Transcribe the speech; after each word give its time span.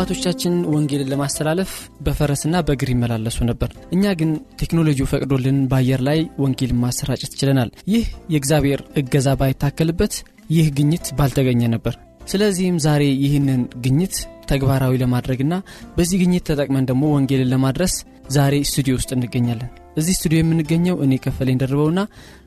አባቶቻችን 0.00 0.54
ወንጌልን 0.72 1.08
ለማስተላለፍ 1.12 1.70
በፈረስና 2.04 2.60
በእግር 2.66 2.90
ይመላለሱ 2.92 3.38
ነበር። 3.48 3.70
እኛ 3.94 4.12
ግን 4.20 4.30
ቴክኖሎጂው 4.60 5.08
ፈቅዶልን 5.10 5.58
በአየር 5.70 6.00
ላይ 6.08 6.20
ወንጌል 6.42 6.72
ማሰራጨት 6.82 7.32
ችለናል። 7.40 7.70
ይህ 7.92 8.04
የእግዚአብሔር 8.34 8.80
እገዛ 9.00 9.34
ባይታከልበት 9.40 10.14
ይህ 10.50 10.68
ግኝት 10.78 11.08
ባልተገኘ 11.18 11.68
ነበር። 11.74 11.96
ስለዚህም 12.26 12.78
ዛሬ 12.86 13.02
ይህንን 13.24 13.60
ግኝት 13.84 14.16
ተግባራዊ 14.50 14.96
ለማድረግና 15.02 15.52
በዚህ 15.96 16.18
ግኝት 16.22 16.46
ተጠቅመን 16.50 16.88
ደግሞ 16.90 17.12
ወንጌልን 17.14 17.52
ለማድረስ 17.54 17.96
ዛሬ 18.30 18.56
ስቱዲዮ 18.70 18.96
ውስጥ 18.98 19.12
እንገኛለን። 19.16 19.70
እዚህ 19.96 20.16
ስቱዲዮ 20.18 20.40
የምንገኘው 20.40 20.98
እኔ 21.04 21.14
ከፈለኝ 21.22 21.58
ደርበውና 21.62 22.00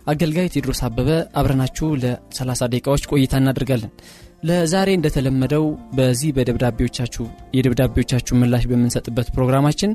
አገልጋይ 0.08 0.52
ቴድሮስ 0.54 0.82
አበበ 0.88 1.10
አብረናችሁ 1.40 1.90
ለ30 2.02 2.72
ደቂቃዎች 2.74 3.06
ቆይታ 3.12 3.36
እናደርጋለን። 3.42 3.94
ለዛሬ 4.44 4.90
እንደተለመደው 4.96 5.66
በዚህ 5.96 6.32
በደብዳቤዎቻችሁ 6.38 7.26
የደብዳቤዎቻችሁ 7.58 8.34
ምላሽ 8.38 8.64
በምንሰጥበት 8.72 9.28
ፕሮግራማችን 9.36 9.92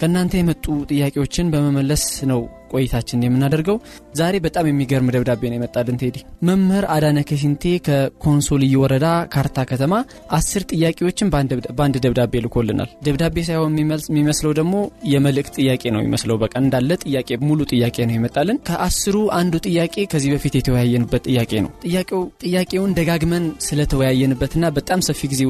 ከእናንተ 0.00 0.34
የመጡ 0.38 0.64
ጥያቄዎችን 0.90 1.50
በመመለስ 1.52 2.04
ነው 2.30 2.40
ቆይታችን 2.72 3.24
የምናደርገው። 3.26 3.76
ዛሬ 4.14 4.34
በጣም 4.44 4.68
የሚገርም 4.70 5.10
ደብዳቤ 5.14 5.42
ነው 5.50 5.58
የመጣልን 5.58 5.98
ቴዲ። 6.02 6.16
መምህር 6.48 6.86
አዳነ 6.94 7.18
ከሲንቴ 7.28 7.64
ከኮንሶ 7.86 8.58
ልዩ 8.62 8.74
ወረዳ 8.82 9.06
ካርታ 9.34 9.58
ከተማ 9.70 9.94
አስር 10.38 10.62
ጥያቄዎችን 10.72 11.30
በአንድ 11.76 11.96
ደብዳቤ 12.04 12.42
ልኮልናል። 12.44 12.90
ደብዳቤ 13.06 13.36
ሳይሆን 13.48 13.72
የሚመስለው 14.10 14.52
ደግሞ 14.58 14.74
የመልእክት 15.12 15.54
ጥያቄ 15.60 15.82
ነው 15.94 16.00
የሚመስለው። 16.02 16.36
በቃ 16.42 16.54
እንዳለ 16.62 16.90
ጥያቄ 17.04 17.30
ሙሉ 17.44 17.60
ጥያቄ 17.72 17.96
ነው 18.08 18.14
የመጣልን። 18.16 18.58
ከአስሩ 18.68 19.16
አንዱ 19.38 19.54
ጥያቄ 19.66 20.04
ከዚህ 20.12 20.30
በፊት 20.34 20.54
የተወያየንበት 20.58 21.22
ጥያቄ 21.28 21.52
ነው። 21.64 21.70
ጥያቄው 21.84 22.22
ጥያቄውን 22.44 22.94
ደጋግመን 22.98 23.44
ስለተወያየንበትና 23.66 24.64
በጣም 24.76 25.00
ሰፊ 25.06 25.20
ጊዜ 25.32 25.42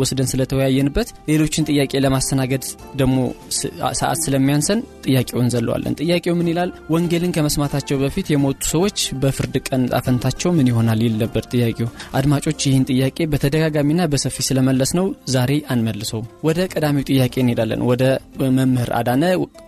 ወስደን 0.00 0.28
ስለተወያየንበት 0.30 1.08
ሌሎችን 1.30 1.66
ጥያቄ 1.70 1.92
ለማስተናገድ 2.04 2.64
ደግሞ 2.96 3.16
ሰዓት 4.00 4.18
ስለሚያንሰን 4.24 4.78
ጥያቄውን 5.06 5.50
ዘለዋለን። 5.54 5.96
ጥያቄው 6.00 6.34
ምን 6.38 6.50
ይላል? 6.50 6.69
ወንጌልን 6.94 7.34
ከመስማታቸው 7.34 7.98
በፊት 8.02 8.26
የሞቱ 8.32 8.62
ሰዎች 8.72 8.98
በፍርድ 9.22 9.54
ቀን 9.66 9.82
ጣፈንታቸው 9.92 10.50
ምን 10.56 10.68
ይሆናል 10.70 11.00
ይል 11.04 11.14
ነበር 11.22 11.44
ጥያቄው። 11.52 11.88
አድማጮች 12.18 12.60
ይህን 12.68 12.86
ጥያቄ 12.90 13.26
በተደጋጋሚና 13.32 14.08
በሰፊ 14.12 14.36
ስለመለስ 14.48 14.92
ነው 14.98 15.06
ዛሬ 15.34 15.52
አንመልሰውም። 15.74 16.28
ወደ 16.48 16.60
ቀዳሚው 16.72 17.06
ጥያቄ 17.10 17.34
እንሄዳለን። 17.42 17.82
ወደ 17.90 18.02
መምህር 18.56 18.92
አዳነ 19.00 19.24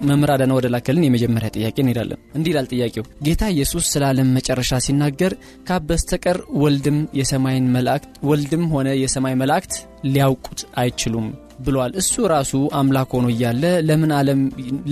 መምህር 0.09 0.33
አዳነ 0.35 0.53
ወደ 0.59 0.69
ላከልን 0.75 1.07
የመጀመሪያ 1.07 1.51
ጥያቄ 1.57 1.77
እንሄዳለን። 1.85 2.21
እንዲህ 2.37 2.53
ይላል 2.53 2.69
ጥያቄው 2.73 3.07
ጌታ 3.27 3.43
ኢየሱስ 3.55 3.85
ስለ 3.93 4.05
ዓለም 4.11 4.35
መጨረሻ 4.37 4.81
ሲናገር 4.87 5.35
ካብ 5.69 5.87
በስተቀር 5.89 6.39
ወልድም 6.63 6.99
የሰማይን 7.21 7.67
መላእክት 7.77 8.11
ወልድም 8.25 8.65
ሆነ 8.75 8.89
የሰማይ 9.03 9.37
መላእክት 9.43 9.75
ሊያውቁት 10.07 10.61
አይችሉም 10.81 11.27
ብሏል። 11.65 11.93
እሱ 12.03 12.15
ራሱ 12.33 12.53
አምላክ 12.79 13.11
ሆኖ 13.17 13.27
እያለ 13.35 13.63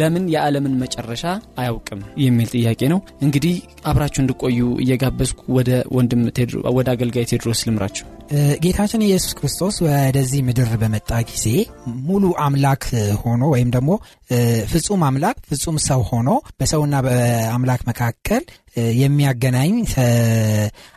ለምን 0.00 0.25
የዓለምን 0.34 0.78
መጨረሻ 0.82 1.25
አያውቅም 1.60 2.03
የሚል 2.22 2.48
ጥያቄ 2.54 2.81
ነው። 2.93 3.00
እንግዲህ 3.26 3.56
አብራችሁ 3.87 4.22
እንድቆዩ 4.25 4.60
እየጋበዝኩ 4.84 5.43
ወደ 5.59 5.71
ወንድም 5.97 6.22
ወደ 6.78 6.88
አገልጋይ 6.94 7.28
ቴድሮስ 7.31 7.62
ልምራችሁ። 7.69 8.06
ጌታችን 8.60 9.04
ኢየሱስ 9.04 9.32
ክርስቶስ 9.38 9.76
ወደዚህ 9.84 10.41
ምድር 10.48 10.68
በመጣ 10.82 11.08
ጊዜ 11.30 11.46
ሙሉ 12.04 12.24
አምላክ 12.44 12.84
ሆኖ 13.22 13.42
ወይም 13.52 13.70
ደግሞ 13.76 13.91
ፍጹም 14.72 15.00
አምላክ 15.06 15.38
ፍጹም 15.50 15.76
ሰው 15.86 16.02
ሆኖ 16.10 16.28
በሰውና 16.60 16.96
በአምላክ 17.06 17.82
መካከል 17.91 18.44
የሚያገናኝ 19.00 19.74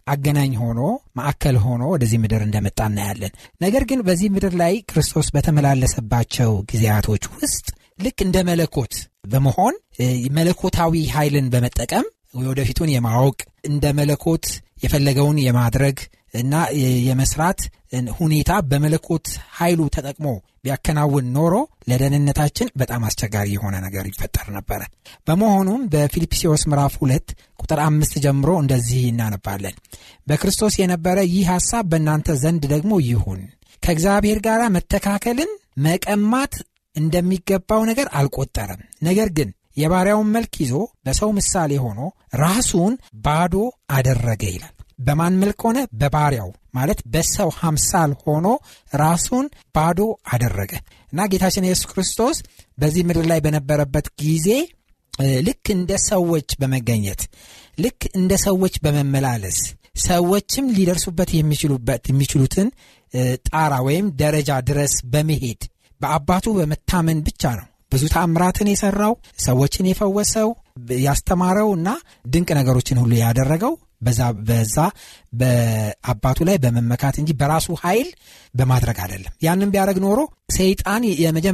አገናኝ 0.07 0.53
ሆኖ 0.61 0.81
ማዕከል 1.17 1.57
ሆኖ 1.65 1.83
ወደዚህ 1.93 2.21
ምድር 2.23 2.41
እንደመጣ 2.47 2.79
እናያለን። 2.91 3.33
ነገር 3.61 3.85
ግን 3.91 4.01
በዚህ 4.07 4.29
ምድር 4.35 4.55
ላይ 4.61 4.75
ክርስቶስ 4.91 5.29
በተመላለሰባቸው 5.35 6.53
ጊዜያቶች 6.71 7.25
ውስጥ 7.35 7.65
ልክ 8.05 8.19
እንደ 8.27 8.37
መለኮት 8.47 8.93
በመሆን 9.27 9.75
መለኮታዊ 10.37 11.05
ኃይልን 11.15 11.47
በመጠቀም 11.53 12.05
ወደፊቱን 12.43 12.91
የማወቅ 12.93 13.39
እንደ 13.67 13.87
መለኮት 13.97 14.45
የፈለገውን 14.83 15.37
የማድረግ 15.41 15.97
እና 16.33 16.53
የመስራት 17.07 17.59
ሁኔታ 18.19 18.51
በመለኮት 18.69 19.27
ኃይሉ 19.57 19.81
ተጠቅሞ 19.95 20.27
ቢያከናውን 20.63 21.25
ኖሮ 21.35 21.55
ለደህንነታችን 21.89 22.71
በጣም 22.81 23.01
አስቸጋሪ 23.07 23.47
የሆነ 23.53 23.75
ነገር 23.85 24.05
ይፈጠር 24.09 24.47
ነበረ። 24.55 24.81
በመሆኑም 25.27 25.81
በፊልጵስዎስ 25.93 26.63
ምዕራፍ 26.71 26.93
ሁለት 27.01 27.27
ቁጥር 27.59 27.79
አምስት 27.85 28.15
ጀምሮ 28.25 28.51
እንደዚህ 28.61 29.01
እናነባለን። 29.09 29.75
በክርስቶስ 30.27 30.75
የነበረ 30.81 31.17
ይህ 31.31 31.47
ሐሳብ 31.53 31.85
በእናንተ 31.91 32.37
ዘንድ 32.43 32.63
ደግሞ 32.73 32.93
ይሁን። 33.09 33.41
ከእግዚአብሔር 33.83 34.39
ጋር 34.47 34.61
መተካከልን 34.75 35.51
መቀማት 35.85 36.53
እንደሚገባው 36.95 37.81
ነገር 37.89 38.07
አልቆጠረም። 38.13 38.81
ነገር 39.03 39.29
ግን 39.37 39.49
የባሪያውን 39.77 40.31
መልክ 40.33 40.53
ይዞ 40.63 40.73
በሰው 41.05 41.29
ምሳሌ 41.37 41.73
ሆኖ 41.83 41.99
ራሱን 42.41 42.93
ባዶ 43.25 43.53
አደረገ 43.91 44.43
ይላል። 44.51 44.73
በማን 45.05 45.33
መልክ 45.41 45.59
ሆነ? 45.67 45.77
በባሪያው 45.93 46.49
ማለት 46.75 46.99
በሰው 47.13 47.49
አምሳል 47.61 48.11
ሆኖ 48.23 48.47
ራሱን 48.95 49.45
ባዶ 49.75 49.99
አደረገ 50.33 50.71
እና 51.13 51.25
ጌታችን 51.31 51.67
ኢየሱስ 51.67 51.87
ክርስቶስ 51.91 52.37
በዚህ 52.77 53.03
ምድር 53.09 53.25
ላይ 53.31 53.39
በነበረበት 53.45 54.07
ጊዜ 54.21 54.47
ልክ 55.47 55.65
እንደ 55.73 55.91
ሰዎች 56.07 56.49
በመገኘት 56.61 57.21
ልክ 57.77 58.01
እንደ 58.19 58.33
ሰዎች 58.45 58.75
በመመላለስ 58.83 59.57
ሰዎችም 60.03 60.71
ሊደርሱበት 60.77 61.29
የሚችሉበት 61.35 62.03
የሚችሉትን 62.09 62.67
ጣራ 63.47 63.73
ወይም 63.87 64.05
ደረጃ 64.21 64.51
ድረስ 64.69 64.93
በመሄድ 65.13 65.61
በአባቱ 66.01 66.45
በመታመን 66.57 67.19
ብቻ 67.27 67.51
ነው 67.59 67.67
ብዙ 67.91 68.03
ታምራትን 68.13 68.69
የሰራው 68.71 69.13
ሰዎችን 69.39 69.89
የፈወሰው 69.89 70.49
ያስተማረው 71.05 71.69
እና 71.77 71.89
ድንቅ 72.27 72.49
ነገሮችን 72.59 72.99
ሁሉ 73.01 73.13
ያደረገው 73.19 73.73
በዛ 74.03 74.19
በዛ 74.47 74.77
በአባቱ 75.39 76.39
ላይ 76.49 76.57
በመመካት 76.63 77.15
እንጂ 77.21 77.31
በራሱ 77.39 77.67
ኃይል 77.81 78.09
በማድረግ 78.55 78.97
አይደለም። 79.03 79.33
ያንን 79.45 79.71
ቢያደረግ 79.73 79.99
ኖሮ 80.05 80.19
ሰይጣን 80.57 81.03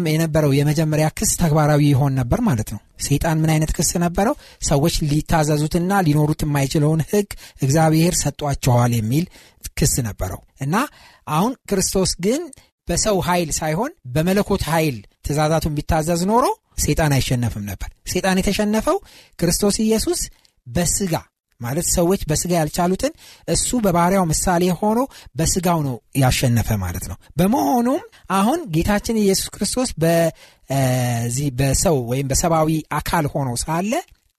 የነበረው 0.08 0.54
የመጀመሪያ 0.58 1.08
ክስ 1.18 1.32
ተግባራዊ 1.42 1.82
ይሆን 1.92 2.16
ነበር 2.20 2.42
ማለት 2.48 2.72
ነው። 2.76 2.82
ሰይጣን 3.02 3.38
ምን 3.42 3.52
አይነት 3.54 3.72
ክስ 3.78 3.92
ነበረው? 4.04 4.36
ሰዎች 4.64 4.96
ሊታዘዙትና 5.10 5.92
ሊኖሩት 6.08 6.42
የማይችለውን 6.46 7.04
ሕግ 7.12 7.30
እግዚአብሔር 7.62 8.16
ሰጧቸዋል 8.24 8.94
የሚል 8.98 9.26
ክስ 9.80 9.94
ነበረው 10.08 10.42
እና 10.62 10.76
አሁን 11.28 11.54
ክርስቶስ 11.70 12.12
ግን 12.20 12.42
በሰው 12.88 13.18
ኃይል 13.28 13.50
ሳይሆን 13.58 13.92
በመለኮት 14.14 14.64
ኃይል 14.70 14.96
ትእዛዛቱን 15.26 15.76
ቢታዘዝ 15.78 16.22
ኖሮ 16.30 16.46
ሰይጣን 16.80 17.14
አይሸነፍም 17.16 17.66
ነበር። 17.70 17.90
ሰይጣን 18.12 18.40
የተሸነፈው 18.40 18.98
ክርስቶስ 19.40 19.76
ኢየሱስ 19.86 20.22
በስጋ 20.68 21.14
ማለት 21.62 21.88
ሰዎች 21.96 22.22
በስጋ 22.30 22.52
ያልቻሉትን 22.58 23.14
እሱ 23.48 23.80
በባሪያው 23.86 24.26
ምሳሌ 24.30 24.64
ሆኖ 24.80 25.00
በስጋው 25.36 25.80
ነው 25.88 25.96
ያሸነፈ 26.16 26.70
ማለት 26.84 27.06
ነው። 27.12 27.18
በመሆኑም 27.38 28.02
አሁን 28.32 28.60
ጌታችን 28.76 29.20
ኢየሱስ 29.24 29.50
ክርስቶስ 29.56 29.90
በዚህ 30.04 31.48
በሰው 31.60 31.98
ወይም 32.12 32.30
በሰብአዊ 32.32 32.70
አካል 33.00 33.28
ሆኖ 33.34 33.52
ሳለ 33.64 33.92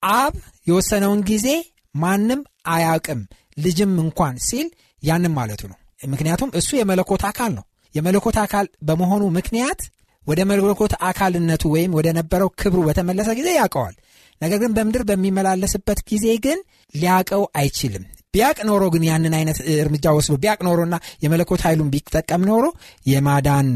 አብ 0.02 0.34
የወሰነውን 0.68 1.22
ጊዜ 1.30 1.48
ማንም 1.94 2.40
አያውቅም 2.68 3.20
ልጅም 3.58 3.92
እንኳን 4.04 4.34
ሲል 4.48 4.68
ያንም 5.02 5.32
ማለቱ 5.38 5.62
ነው። 5.70 5.78
ምክንያቱም 6.08 6.52
እሱ 6.54 6.70
የመለኮት 6.76 7.22
አካል 7.30 7.50
ነው። 7.58 7.64
የመለኮት 7.94 8.36
አካል 8.42 8.66
በመሆኑ 8.82 9.22
ምክንያት 9.38 9.80
ወደ 10.26 10.40
መለኮት 10.50 10.92
አካልነቱ 11.02 11.62
ወይም 11.74 11.92
ወደ 11.98 12.08
ነበረው 12.18 12.48
ክብሩ 12.60 12.80
በተመለሰ 12.88 13.28
ጊዜ 13.38 13.48
ያውቀዋል። 13.56 13.94
ነገር 14.40 14.58
ግን 14.62 14.72
በምድር 14.76 15.02
በሚመላለስበት 15.08 15.98
ጊዜ 16.10 16.26
ግን 16.44 16.58
ሊያቀው 16.94 17.44
አይችልም። 17.60 18.06
ቢያቅ 18.34 18.58
ኖሮ 18.68 18.82
ግን 18.94 19.04
ያንን 19.06 19.32
አይነት 19.36 19.58
እርምጃ 19.74 20.12
ወስዶ 20.16 20.34
ቢያቅ 20.42 20.58
ኖሮና 20.66 20.94
የመለኮት 21.24 21.60
ኃይሉን 21.66 21.88
ቢጠቀም 21.94 22.42
ኖሮ 22.50 22.64
የማዳን 23.06 23.68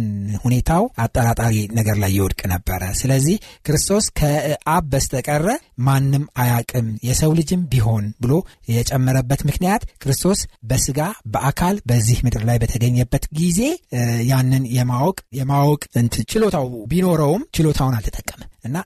ሁኔታው 0.45 0.85
አጠራጣሪ 1.05 1.57
ነገር 1.79 1.97
ላይ 2.03 2.13
ይወድቅ 2.17 2.41
ነበረ። 2.53 2.83
ስለዚህ 3.01 3.37
ክርስቶስ 3.67 4.07
ከአብ 4.19 4.85
በስተቀረ 4.93 5.47
ማንም 5.89 6.25
አያቅም 6.43 6.87
የሰው 7.09 7.35
ልጅም 7.41 7.65
ቢሆን 7.73 8.07
ብሎ 8.23 8.33
የጨመረበት 8.71 9.43
ምክንያት 9.51 9.85
ክርስቶስ 10.03 10.41
በስጋ 10.65 11.01
በአካል 11.35 11.77
በዚህ 11.87 12.21
ምድር 12.27 12.45
ላይ 12.47 12.59
በተገኘበት 12.63 13.27
ጊዜ 13.35 13.61
ያንን 14.33 14.65
የማወቅ 14.79 15.19
የማወቅ 15.35 15.83
ችሎታው 16.31 16.69
ቢኖረውም 16.91 17.45
ችሎታውን 17.57 17.97
አልተጠቀምም 17.99 18.51
እና 18.65 18.77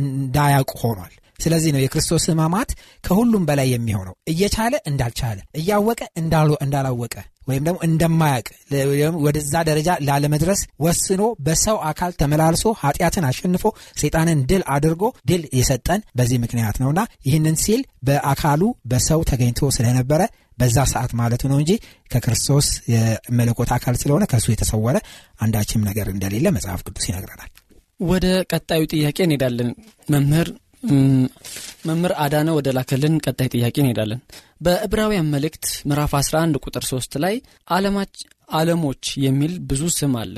እንዳያውቅ 0.00 0.72
ሆኗል። 0.82 1.12
ስለዚህ 1.38 1.70
ነው 1.74 1.80
የክርስቶስ 1.82 2.24
ሕማማት 2.30 2.70
ከሁሉም 3.04 3.46
በላይ 3.48 3.68
የሚሆነው 3.72 4.14
እየቻለ 4.32 4.74
እንዳልቻለ 4.90 5.38
እያወቀ 5.60 6.00
እንዳላወቀ 6.62 7.14
ወይም 7.48 7.62
ደግሞ 7.66 7.78
እንደማያውቅ 7.86 8.48
ወደዛ 9.24 9.54
ደረጃ 9.68 9.90
ላለመድረስ 10.08 10.60
ወስኖ 10.84 11.22
በሰው 11.46 11.78
አካል 11.90 12.12
ተመላልሶ 12.20 12.64
ኃጢአትን 12.82 13.26
አሸንፎ 13.30 13.64
ሰይጣንን 14.02 14.42
ድል 14.50 14.62
አድርጎ 14.74 15.02
ድል 15.30 15.42
የሰጠን 15.58 16.04
በዚህ 16.18 16.38
ምክንያት 16.44 16.78
ነውና 16.82 17.00
ይህንን 17.28 17.56
ሲል 17.64 17.82
በአካሉ 18.08 18.62
በሰው 18.92 19.22
ተገኝቶ 19.30 19.70
ስለነበረ 19.76 20.22
በዛ 20.58 20.78
ሰዓት 20.90 21.12
ማለቱ 21.20 21.42
ነው 21.52 21.58
እንጂ 21.62 21.72
ከክርስቶስ 22.12 22.66
የመለኮት 22.92 23.70
አካል 23.76 23.94
ስለሆነ 24.02 24.24
ከእሱ 24.32 24.46
የተሰወረ 24.52 24.96
አንዳችም 25.40 25.86
ነገር 25.88 26.08
እንደሌለ 26.14 26.46
መጽሐፍ 26.56 26.82
ቅዱስ 26.86 27.06
ይነግረናል። 27.10 27.50
ወደ 28.04 28.26
ቀጣዩ 28.52 28.82
ጥያቄ 28.92 29.18
እንሄዳለን። 29.26 29.68
መምህር 30.08 30.48
መምህር 31.86 32.12
አዳነ 32.24 32.48
ወደ 32.56 32.68
ላከልን 32.76 33.14
ቀጣይ 33.24 33.48
ጥያቄ 33.54 33.76
እንሄዳለን። 33.82 34.20
በዕብራውያን 34.60 35.30
መልእክት 35.34 35.66
ምዕራፍ 35.88 36.12
11 36.18 36.58
ቁጥር 36.64 36.84
3 36.88 37.18
ላይ 37.24 37.34
ዓለሞች 38.56 39.04
የሚል 39.24 39.52
ብዙ 39.68 39.82
ስም 39.98 40.14
አለ። 40.22 40.34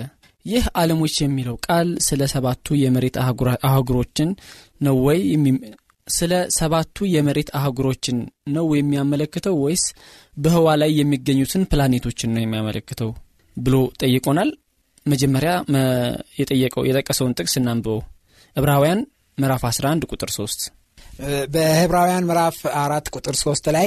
ይህ 0.47 0.65
ዓለሞች 0.81 1.15
የሚለው 1.23 1.57
ቃል 1.67 1.89
ስለ 2.07 2.23
ሰባቱ 2.33 2.75
የመሬት 2.81 3.17
አህጉሮችን 3.67 4.31
ነው 4.81 4.97
ወይ 5.07 5.21
ስለ 6.09 6.33
ሰባቱ 6.57 7.07
የመሬት 7.13 7.51
አህጉሮችን 7.59 8.17
ነው 8.57 8.67
የሚያመለክተው 8.79 9.55
ወይስ 9.63 9.85
በህዋ 10.37 10.67
ላይ 10.83 10.91
የሚገኙትን 10.99 11.63
ፕላኔቶችን 11.71 12.33
ነው 12.35 12.43
የሚያመለክተው 12.43 13.11
ብሎ 13.57 13.75
ጠይቆናል። 14.03 14.51
መጀመሪያ 15.07 15.53
የጠየቀው 16.41 16.85
የጠቀሰውን 16.89 17.37
ጥቅስ 17.39 17.55
እናንብበው። 17.61 17.99
ዕብራውያን 18.57 19.01
ምዕራፍ 19.39 19.63
11 19.69 20.05
ቁጥር 20.11 20.31
3 20.35 20.67
በዕብራውያን 21.55 22.27
ምዕራፍ 22.29 22.59
አራት 22.83 23.07
ቁጥር 23.15 23.35
3 23.41 23.71
ላይ 23.77 23.87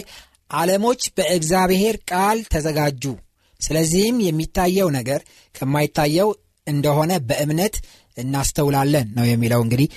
ዓለሞች 0.52 1.02
በእግዚአብሔር 1.18 1.96
ቃል 2.12 2.40
ተዘጋጁ፣ 2.54 3.04
ስለዚህም 3.62 4.18
የሚታየው 4.26 4.90
ነገር 4.98 5.22
ከማይታየው 5.56 6.30
እንደሆነ 6.68 7.12
በእምነት 7.30 7.76
እናስተውላለን 8.18 9.08
ነው 9.18 9.26
የሚለው 9.28 9.62
እንግዲህ 9.66 9.88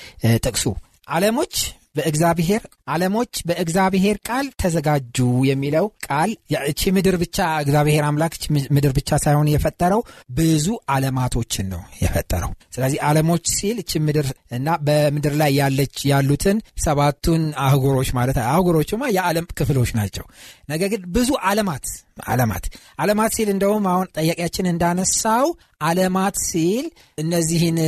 ጥቅሱ። 0.44 0.64
ዓለሞች 1.08 1.54
በእግዚአብሔር 1.94 2.62
ዓለሞች 2.90 3.32
በእግዚአብሔር 3.48 4.16
ቃል 4.28 4.46
ተዘጋጁ 4.62 5.16
የሚለው 5.48 5.86
ቃል 6.06 6.30
እቺ 6.70 6.90
ምድር 6.96 7.16
ብቻ 7.22 7.38
እግዚአብሔር 7.62 8.04
አምላክ 8.08 8.34
ምድር 8.76 8.92
ብቻ 8.98 9.18
ሳይሆን 9.24 9.50
የፈጠረው 9.52 10.02
ብዙ 10.32 10.66
ዓለማቶችን 10.94 11.66
ነው 11.72 11.82
የፈጠረው። 12.02 12.52
ስለዚህ 12.74 13.00
ዓለሞች 13.08 13.44
ሲል 13.56 13.78
እቺ 13.82 14.02
ምድር 14.06 14.28
እና 14.52 14.76
በምድር 14.86 15.34
ላይ 15.40 15.52
ያለች 15.60 15.96
ያሉትን 16.10 16.56
ሰባቱን 16.84 17.42
አህጉሮች 17.64 18.10
ማለት 18.18 18.38
አህጉሮቹማ 18.46 19.02
የዓለም 19.16 19.48
ክፍሎች 19.58 19.92
ናቸው። 19.98 20.26
ነገር 20.68 20.88
ግን 20.94 21.02
ብዙ 21.10 21.30
ዓለማት 21.46 21.86
ዓለማት 22.26 22.64
ዓለማት 22.98 23.32
ሲል 23.36 23.48
እንደውም 23.54 23.84
አሁን 23.92 24.08
ጠያቂያችን 24.16 24.70
እንዳነሳው 24.72 25.46
ዓለማት 25.82 26.36
ሲል 26.46 26.86
እነዚህን 27.18 27.78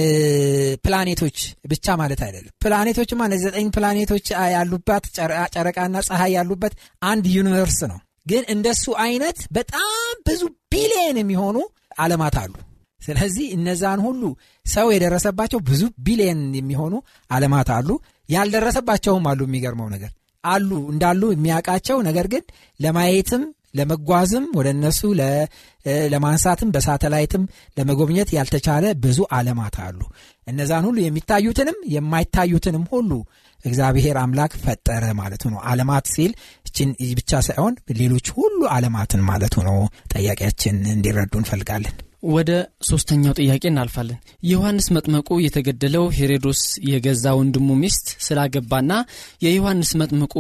ፕላኔቶች 0.84 1.38
ብቻ 1.69 1.96
ማለት 2.00 2.23
አይደለም። 2.26 2.52
ፕላኔቶችማ 2.64 3.20
እነዚህ 3.29 3.46
ዘጠኝ 3.49 3.69
ፕላኔቶች 3.76 4.26
ያሉባት 4.55 5.06
ጨረቃና 5.55 6.05
ፀሐይ 6.08 6.32
ያሉበት 6.38 6.75
አንድ 7.05 7.26
universe 7.37 7.81
ነው። 7.93 8.00
ግን 8.26 8.43
እንደሱ 8.55 8.84
አይነት 9.05 9.38
በጣም 9.52 9.94
ብዙ 10.29 10.43
ቢሊየን 10.73 11.17
የሚሆኑ 11.20 11.56
ዓለማት 11.99 12.37
አሉ። 12.43 12.55
ስለዚህ 13.00 13.46
እነዛን 13.56 14.00
ሁሉ 14.06 14.23
ሰው 14.67 14.88
የደረሰባቸው 14.93 15.61
ብዙ 15.70 15.82
ቢሊየን 16.06 16.43
የሚሆኑ 16.58 16.94
ዓለማት 17.31 17.70
አሉ። 17.76 17.88
ያልደረሰባቸውም 18.28 19.25
አሉ። 19.31 19.40
የሚገርመው 19.46 19.88
ነገር 19.94 20.12
አሉ 20.44 20.70
እንዳሉ 20.93 21.23
የሚያውቃቸው 21.32 21.99
ነገር 22.06 22.26
ግን 22.32 22.44
ለማየትም 22.81 23.43
ለመጓዝም 23.74 24.46
ወደ 24.56 24.69
እነሱ 24.74 25.00
ለማንሳትም 26.12 26.72
በሳተላይትም 26.74 27.44
ለመጎብኘት 27.78 28.30
ያልተቻለ 28.36 28.84
ብዙ 29.04 29.19
ዓለማት 29.36 29.76
አሉ። 29.86 30.00
እነዛን 30.46 30.86
ሁሉ 30.88 30.98
የሚታዩትንም 31.02 31.78
የማይታዩትንም 31.94 32.84
ሁሉ 32.92 33.10
እግዚአብሔር 33.64 34.16
አምላክ 34.22 34.52
ፈጠረ 34.62 35.04
ማለቱ 35.19 35.42
ነው። 35.52 35.60
ዓለማት 35.70 36.06
ሲል 36.14 36.32
እችን 36.66 36.88
ብቻ 37.19 37.40
ሳይሆን 37.48 37.74
ሌሎች 38.00 38.28
ሁሉ 38.38 38.60
ዓለማትን 38.74 39.22
ማለቱ 39.28 39.54
ነው። 39.69 39.78
ጠያቂያችን 40.14 40.78
እንዲረዱ 40.94 41.32
እንፈልጋለን። 41.40 41.94
ወደ 42.28 42.50
ሶስተኛው 42.88 43.32
ጥያቄ 43.38 43.62
እናልፋለን። 43.70 44.18
ዮሐንስ 44.50 44.86
መጥመቁ 44.96 45.28
የተገደለው 45.44 46.04
ሄሮዶስ 46.18 46.60
የገዛ 46.90 47.25
ወንድሙ 47.38 47.68
ሚስት 47.80 48.06
ስላገባና 48.26 48.92
የዮሐንስ 49.46 49.90
መጥምቁ 50.02 50.34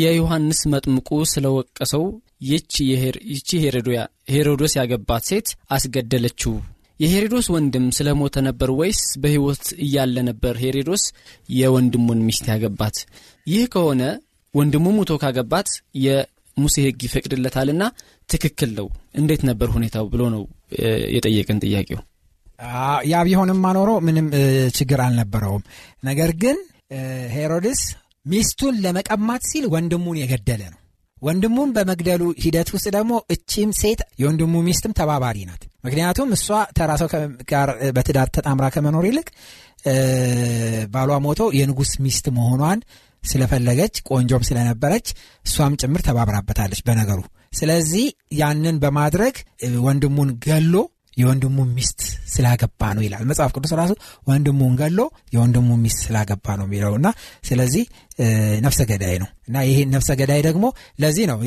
የዮሐንስ 0.00 0.60
መጥምቁ 0.74 1.10
ስለወቀሰው 1.32 2.04
ይቺ 2.44 3.50
ሄሮዶስ 4.32 4.72
ያገባት 4.78 5.24
ሴት 5.30 5.48
አስገደለችው። 5.70 6.54
የሄሮዶስ 7.00 7.46
ወንድም 7.54 7.86
ስለሞተ 7.96 8.36
ነበር 8.46 8.68
ወይስ 8.78 9.00
በሕይወት 9.22 9.64
እያለ 9.84 10.16
ነበር 10.28 10.54
ሄሮዶስ 10.62 11.04
የወንድሙን 11.54 12.20
ሚስት 12.26 12.44
ያገባት? 12.52 12.96
ይህ 13.46 13.64
ከሆነ 13.74 14.02
ወንድሙ 14.54 14.86
ሙቶ 14.96 15.12
ካገባት 15.22 15.68
የሙሴ 16.04 16.74
ሕግ 16.86 17.00
ይፈቅድለታልና 17.06 17.82
ትክክል 18.28 18.70
ነው። 18.78 18.86
እንዴት 19.14 19.42
ነበር 19.48 19.68
ሁኔታው 19.76 20.06
ብሎ 20.12 20.22
ነው 20.34 20.42
የጠየቀን 21.14 21.60
ጥያቄው። 21.64 22.00
ያ 23.06 23.22
ቢሆንም 23.26 23.64
ኖሮ 23.76 23.90
ምንም 24.06 24.26
ችግር 24.76 24.98
አልነበረውም። 25.06 25.64
ነገር 26.04 26.30
ግን 26.42 26.58
ሄሮድስ 27.34 27.80
ሚስቱን 28.26 28.74
ለመቀማት 28.84 29.42
ሲል 29.50 29.64
ወንድሙን 29.72 30.20
የገደለ 30.20 30.62
ነው። 30.70 30.80
ወንድሙን 31.24 31.70
በመግደሉ 31.76 32.22
ሂደት 32.42 32.68
ውስጥ 32.74 32.86
ደግሞ 32.96 33.12
እቺም 33.34 33.70
ሴት 33.80 34.00
የወንድሙ 34.20 34.62
ሚስትም 34.66 34.96
ተባባሪ 34.98 35.38
ናት። 35.48 35.62
ምክንያቱም 35.84 36.28
እሷ 36.36 36.46
ተራሰው 36.78 37.08
ጋር 37.52 37.68
በትዳር 37.96 38.28
ተጣምራ 38.36 38.66
ከመኖር 38.74 39.06
ይልቅ 39.08 39.28
ባሏ 40.92 41.10
ሞቶ 41.24 41.42
የንጉሥ 41.58 41.92
ሚስት 42.04 42.26
መሆኗን 42.36 42.78
ስለፈለገች 43.22 43.94
ቆንጆም 44.08 44.46
ስለነበረች 44.48 45.06
እሷም 45.44 45.76
ጭምር 45.82 46.00
ተባብራበታለች 46.08 46.80
በነገሩ። 46.88 47.20
ስለዚህ 47.58 48.06
ያንን 48.38 48.76
በማድረግ 48.82 49.34
ወንድሙን 49.86 50.30
ገሎ 50.46 50.74
የወንድሙ 51.16 51.56
ሚስት 51.74 52.00
ስላገባ 52.34 52.80
ነው 52.96 53.02
ይላል። 53.06 53.24
መጽሐፍ 53.30 53.50
ቅዱስ 53.56 53.72
ራሱ 53.80 53.92
ወንድሙን 54.28 54.74
ገሎ 54.80 55.00
የወንድሙ 55.34 55.68
ሚስት 55.84 56.00
ስላገባ 56.06 56.56
ነው 56.60 56.66
የሚለው 56.68 56.94
እና 56.98 57.08
ስለዚህ 57.48 57.84
ነፍሰ 58.64 58.80
ገዳይ 58.90 59.16
ነው 59.22 59.28
እና 59.48 59.56
ይሄ 59.68 59.78
ነፍሰ 59.94 60.10
ገዳይ 60.20 60.40
ደግሞ 60.48 60.64
ለዚህ 61.00 61.24
ነው። 61.30 61.38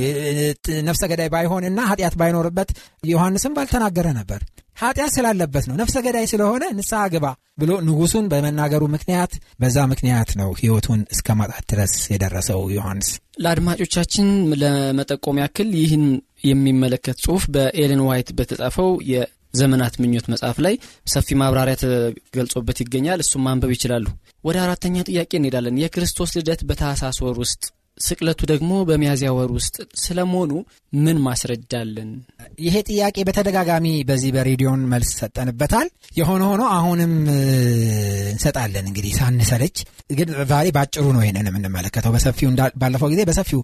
ነፍሰ 0.88 1.03
ገዳይ 1.12 1.29
ባይሆንና 1.33 1.79
ኃጢአት 1.91 2.15
ባይኖርበት 2.21 2.71
ዮሐንስም 3.12 3.55
ባልተናገረ 3.57 4.07
ነበር። 4.19 4.41
ኃጢአት 4.79 5.12
ስላለበት 5.13 5.65
ነው። 5.69 5.75
ነፍሰ 5.79 5.95
ገዳይ 6.05 6.25
ስለሆነ 6.31 6.63
ንስሐ 6.77 7.03
ግባ 7.13 7.25
ብሎ 7.59 7.71
ንጉሱን 7.88 8.25
በመናገሩ 8.31 8.83
ምክንያት 8.95 9.31
በዛ 9.62 9.77
ምክንያት 9.91 10.29
ነው 10.41 10.50
ህይወቱን 10.59 11.00
እስከ 11.15 11.36
ማጣት 11.39 11.63
ድረስ 11.71 11.93
የደረሰው 12.13 12.62
ዮሐንስ። 12.75 13.09
ለአድማጮቻችን 13.43 14.27
ለመጠቆም 14.62 15.39
ያክል 15.43 15.69
ይህን 15.81 16.05
የሚመለከት 16.45 17.17
ጽሁፍ 17.24 17.43
በኤለን 17.55 18.01
ዋይት 18.07 18.29
በተጻፈው 18.38 18.89
ዘመናት 19.59 19.95
ምኞት 20.01 20.27
መጽሐፍ 20.33 20.57
ላይ 20.65 20.75
ሰፊ 21.07 21.37
ማብራሪያ 21.41 21.75
ተገልጾበት 21.83 22.79
ይገኛል። 22.83 23.21
እሱም 23.23 23.43
ማንበብ 23.47 23.73
ይችላሉ። 23.75 24.05
ወደ 24.43 24.57
አራተኛ 24.65 24.95
ጥያቄ 25.09 25.31
እንሄዳለን። 25.39 25.79
የክርስቶስ 25.81 26.33
ልደት 26.37 26.61
በታህሳስ 26.69 27.19
ወር 27.25 27.37
ውስጥ 27.43 27.63
ስቅለቱ 27.97 28.39
ደግሞ 28.51 28.71
በሚያዝያ 28.87 29.29
ወር 29.35 29.49
ውስጥ 29.55 29.75
ስለመሆኑ 29.99 30.51
ምን 30.97 31.17
ማስረጃ 31.23 31.71
አለን? 31.79 32.09
ይሄ 32.65 32.75
ጥያቄ 32.89 33.17
በተደጋጋሚ 33.27 33.87
በዚህ 34.09 34.29
በሬዲዮን 34.35 34.81
መልስ 34.91 35.09
ሰጠንበታል። 35.19 35.87
የሆነ 36.19 36.43
ሆኖ 36.49 36.63
አሁንም 36.75 37.13
እንሰጣለን 38.31 38.85
እንግዲህ 38.89 39.11
ሳንሰለች። 39.17 39.77
ግን 40.17 40.29
ዛሬ 40.51 40.67
ባጭሩ 40.77 41.05
ነው 41.15 41.21
ይሄንን 41.23 41.49
የምንመለከተው። 41.49 42.13
በሰፊው 42.15 42.49
ባለፈው 42.81 43.09
ጊዜ 43.13 43.21
በሰፊው 43.29 43.61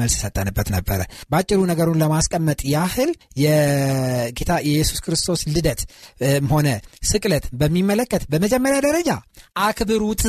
መልስ 0.00 0.16
ሰጠንበት 0.22 0.68
ነበረ። 0.76 1.00
ባጭሩ 1.32 1.58
ነገሩን 1.70 2.00
ለማስቀመጥ 2.02 2.60
ያህል 2.74 3.12
የጌታ 3.44 4.52
የኢየሱስ 4.66 5.00
ክርስቶስ 5.06 5.42
ልደት 5.54 5.80
ሆነ 6.52 6.68
ስቅለት 7.10 7.44
በሚመለከት 7.60 8.22
በመጀመሪያ 8.32 8.78
ደረጃ 8.86 9.10
አክብሩት 9.64 10.22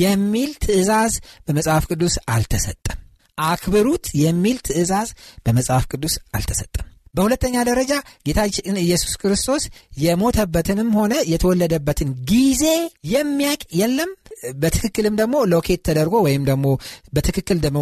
የሚል 0.00 0.50
ትእዛዝ 0.64 1.14
በመጽሐፍ 1.46 1.84
ቅዱስ 1.90 2.14
አልተሰጠም። 2.56 2.98
አክብሩት 3.38 4.06
የሚል 4.18 4.58
ትእዛዝ 4.66 5.08
በመጽሐፍ 5.44 5.84
ቅዱስ 5.92 6.14
አልተሰጠም። 6.36 6.86
በሁለተኛ 7.14 7.56
ደረጃ 7.68 7.92
ጌታችን 8.26 8.78
ኢየሱስ 8.82 9.12
ክርስቶስ 9.20 9.62
የሞተበትንም 9.98 10.88
ሆነ 10.98 11.14
የተወለደበትን 11.30 12.08
ጊዜ 12.30 12.64
የሚያቅ 13.12 13.60
የለም። 13.78 14.10
በትክክልም 14.56 15.14
ደግሞ 15.20 15.36
ሎኬት 15.52 15.80
ተደርጎ 15.86 16.14
ወይም 16.26 16.42
ደግሞ 16.48 16.66
በትክክል 17.14 17.58
ደግሞ 17.64 17.80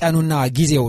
ቀኑና 0.00 0.34
ጊዜው 0.58 0.84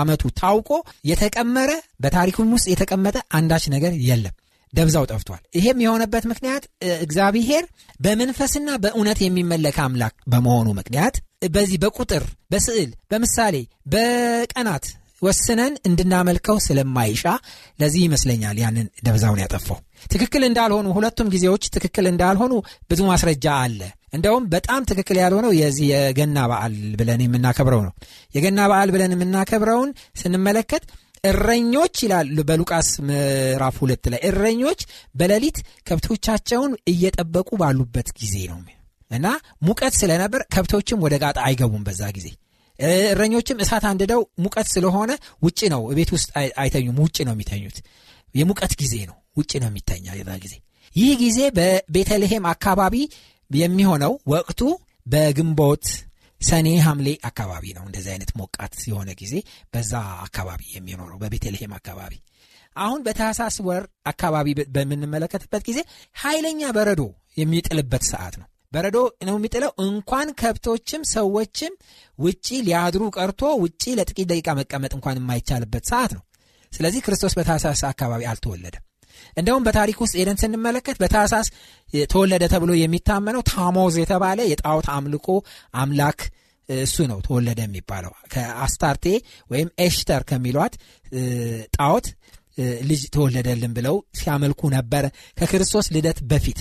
ዓመቱ 0.00 0.24
ታውቆ 0.40 0.70
የተቀመረ 1.10 1.70
በታሪኩም 2.00 2.52
ውስጥ 2.56 2.68
የተቀመጠ 2.72 3.18
አንዳች 3.38 3.66
ነገር 3.74 3.94
የለም። 4.08 4.36
ደብዛው 4.72 5.04
ጠፍቷል። 5.10 5.42
ይሄም 5.56 5.78
የሆነበት 5.84 6.24
ምክንያት 6.30 6.64
እግዚአብሔር 7.04 7.64
በመንፈስና 8.00 8.70
በእውነት 8.82 9.18
የሚመለክ 9.24 9.78
አምላክ 9.84 10.14
በመሆኑ 10.28 10.68
ምክንያት 10.78 11.14
በዚህ 11.42 11.78
በቁጥር 11.82 12.22
በስዕል 12.52 12.90
በምሳሌ 13.10 13.56
በቀናት 13.92 14.86
ወስነን 15.22 15.74
እንድናመልከው 15.88 16.56
ስለማይሻ 16.64 17.24
ለዚህ 17.80 18.02
ይመስለኛል 18.06 18.56
ያንን 18.62 18.86
ደብዛውን 19.06 19.40
ያጠፋው። 19.42 19.78
ትክክል 20.06 20.42
እንዳልሆኑ 20.48 20.86
ሁለቱም 20.96 21.30
ጊዜዎች 21.34 21.64
ትክክል 21.76 22.06
እንዳልሆኑ 22.10 22.52
ብዙ 22.90 23.00
ማስረጃ 23.10 23.46
አለ። 23.62 23.80
እንደውም 24.12 24.44
በጣም 24.54 24.86
ትክክል 24.90 25.16
ያልሆነው 25.22 25.52
የዚህ 25.58 25.86
የገና 25.92 26.46
በዓል 26.52 26.76
ብለን 27.00 27.24
የምናከብረው 27.24 27.82
ነው። 27.88 27.92
የገና 28.34 28.60
በዓል 28.72 28.90
ብለን 28.94 29.14
የምናከብረውን 29.16 29.90
ስንመለከት 30.22 30.86
እረኞች 31.24 31.94
ይላል 32.04 32.28
በሉቃስ 32.48 32.88
ምዕራፍ 33.08 33.76
ሁለት 33.82 34.04
ላይ 34.12 34.20
እረኞች 34.30 34.80
በሌሊት 35.14 35.58
ከብቶቻቸውን 35.88 36.74
እየጠበቁ 36.92 37.50
ባሉበት 37.62 38.10
ጊዜ 38.20 38.36
ነው 38.52 38.60
እና 39.10 39.26
ሙቀት 39.62 39.94
ስለነበር 40.00 40.42
ከብቶችም 40.54 41.02
ወደ 41.04 41.14
ጋጣ 41.22 41.38
አይገቡም 41.46 41.84
በዛ 41.88 42.02
ጊዜ። 42.16 42.28
እረኞችም 43.10 43.60
እሳት 43.64 43.84
አንድደው 43.90 44.20
ሙቀት 44.44 44.66
ስለሆነ 44.74 45.10
ውጭ 45.42 45.60
ነው 45.72 45.82
ቤት 45.98 46.10
ውስጥ 46.16 46.28
አይተኙም 46.62 46.98
ውጭ 47.04 47.16
ነው 47.28 47.34
የሚተኙት። 47.36 47.78
የሙቀት 48.34 48.72
ጊዜ 48.82 48.94
ነው 49.10 49.16
ውጭ 49.36 49.52
ነው 49.62 49.68
የሚተኛ 49.70 50.06
የዛ 50.16 50.30
ጊዜ። 50.44 50.54
ይህ 50.96 51.10
ጊዜ 51.22 51.38
በቤተልሔም 51.58 52.44
አካባቢ 52.52 52.94
የሚሆነው 53.50 54.12
ወቅቱ 54.32 54.60
በግንቦት 55.06 55.84
ሰኔ 56.40 56.68
ሐምሌ 56.84 57.08
አካባቢ 57.28 57.64
ነው። 57.76 57.84
እንደዚህ 57.88 58.10
አይነት 58.14 58.30
ሞቃት 58.40 58.74
የሆነ 58.90 59.10
ጊዜ 59.22 59.34
በዛ 59.74 59.92
አካባቢ 60.26 60.62
የሚኖረው 60.74 61.18
በቤተልሔም 61.22 61.72
አካባቢ። 61.78 62.14
አሁን 62.76 63.00
በታህሳስ 63.02 63.56
ወር 63.68 63.82
አካባቢ 64.06 64.46
በምንመለከትበት 64.74 65.62
ጊዜ 65.68 65.78
ኃይለኛ 66.16 66.70
በረዶ 66.76 67.02
የሚጥልበት 67.36 68.04
ሰዓት 68.10 68.34
ነው 68.40 68.48
በረዶ 68.72 68.96
ነው 69.28 69.36
የሚጥለው። 69.38 69.70
እንኳን 69.84 70.28
ከብቶችም 70.40 71.02
ሰዎችም 71.12 71.72
ውጪ 72.18 72.46
ሊያድሩ 72.66 73.02
ቀርቶ 73.16 73.42
ውጪ 73.62 73.82
ለጥቂት 73.98 74.28
ደቂቃ 74.32 74.48
መቀመጥ 74.58 74.92
እንኳን 74.98 75.18
የማይቻልበት 75.20 75.84
ሰዓት 75.90 76.12
ነው። 76.16 76.22
ስለዚህ 76.72 77.00
ክርስቶስ 77.04 77.34
በታህሳስ 77.38 77.82
አካባቢ 77.90 78.22
አልተወለደም። 78.32 78.84
እንደውም 79.36 79.64
በታሪክ 79.66 79.98
ውስጥ 80.02 80.14
ሄደን 80.20 80.38
ስንመለከት 80.42 80.96
በታህሳስ 81.02 81.46
ተወለደ 82.12 82.44
ተብሎ 82.52 82.72
የሚታመነው 82.78 83.42
ታሞዝ 83.50 83.94
የተባለ 84.02 84.40
የጣዖት 84.50 84.88
አምልኮ 84.96 85.28
አምላክ 85.74 86.20
እሱ 86.68 86.96
ነው 87.10 87.18
ተወለደ 87.26 87.60
የሚባለው። 87.66 88.12
ከአስታርቴ 88.32 89.04
ወይም 89.50 89.68
ኤሽተር 89.84 90.22
ከሚሏት 90.30 90.74
ጣዖት 91.76 92.08
ልጅ 92.88 93.02
ተወለደልን 93.14 93.72
ብለው 93.76 93.96
ሲያመልኩ 94.18 94.60
ነበረ 94.76 95.04
ከክርስቶስ 95.38 95.86
ልደት 95.94 96.18
በፊት 96.30 96.60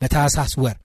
በታህሳስ 0.00 0.52
ወር 0.64 0.76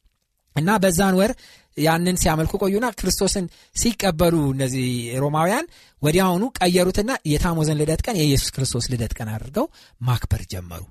እና 0.55 0.69
በዛን 0.83 1.15
ወር 1.19 1.31
ያንን 1.77 2.19
ሲያመልኩ 2.21 2.53
ቆዩና 2.63 2.87
ክርስቶስን 2.97 3.45
ሲቀበሉ 3.75 4.35
እነዚህ 4.53 4.87
ሮማውያን 5.23 5.69
ወዲያውኑ 6.01 6.43
ቀየሩትና 6.59 7.11
የታሞዘን 7.31 7.79
ልደት 7.81 8.01
ቀን 8.05 8.17
የኢየሱስ 8.19 8.51
ክርስቶስ 8.55 8.87
ልደት 8.93 9.13
ቀን 9.17 9.31
አድርገው 9.35 9.67
ማክበር 10.01 10.43
ጀመሩ። 10.53 10.83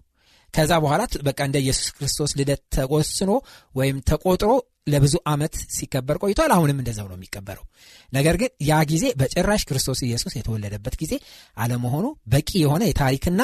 ከዛ 0.54 0.72
በኋላ 0.84 1.02
በቃ 1.26 1.40
እንደ 1.48 1.56
ኢየሱስ 1.64 1.88
ክርስቶስ 1.96 2.30
ልደት 2.38 2.62
ተወስኖ 2.74 3.30
ወይም 3.74 3.98
ተቆጥሮ 4.08 4.50
ለብዙ 4.86 5.14
ዓመት 5.32 5.54
ሲከበር 5.74 6.16
ቆይቷል። 6.22 6.50
አሁንም 6.56 6.80
እንደዛው 6.82 7.06
ነው 7.10 7.16
የሚከበረው። 7.18 7.64
ነገር 8.12 8.36
ግን 8.40 8.50
ያ 8.68 8.80
ጊዜ 8.90 9.04
በጭራሽ 9.20 9.62
ክርስቶስ 9.68 10.00
ኢየሱስ 10.06 10.32
የተወለደበት 10.38 10.94
ጊዜ 11.02 11.14
አለመሆኑ 11.56 12.04
በቂ 12.26 12.50
የሆነ 12.62 12.82
የታሪክና 12.88 13.42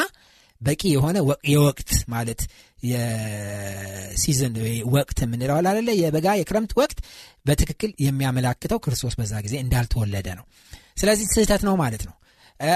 በቂ 0.60 0.82
የሆነ 0.92 1.16
የወቅት 1.50 1.90
ማለት 2.08 2.40
የሲዝን 2.84 4.54
ወቅት 4.94 5.18
የምንለው 5.24 5.56
አለ 5.60 5.88
የበጋ 6.00 6.36
የክረምት 6.38 6.72
ወቅት 6.80 6.98
በትክክል 7.46 7.90
የሚያመላክተው 7.98 8.80
ክርስቶስ 8.84 9.16
በዛ 9.20 9.34
ጊዜ 9.46 9.54
እንዳልተወለደ 9.64 10.28
ነው። 10.38 10.46
ስለዚህ 10.96 11.26
ስህተት 11.34 11.62
ነው 11.68 11.76
ማለት 11.82 12.02
ነው። 12.08 12.14